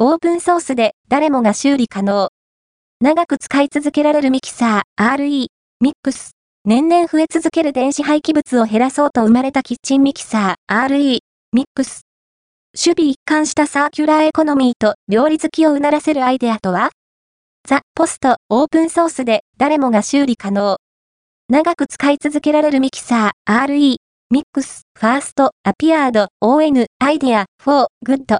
[0.00, 2.28] オープンソースで誰もが修理可能。
[3.00, 5.48] 長く使い続けられるミキサー RE、
[5.80, 6.36] ミックス。
[6.64, 11.18] 年々増え続ける電子廃棄物を減らそうと生まれたキッチンミキサー RE、
[11.52, 12.02] ミックス。
[12.76, 16.90] 守備一貫したサーキュラーエコノミーと料理好きをうならせるアイデアとは？
[17.68, 20.76] The post オープンソースで誰もが修理可能。
[21.48, 23.96] 長く使い続けられるミキサー RE、
[24.30, 28.36] ミックス、ファースト、アピアード、ON、アイデア、フォー、グッド。